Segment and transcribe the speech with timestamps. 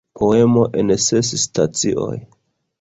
[0.19, 2.19] Poemo en ses stacioj.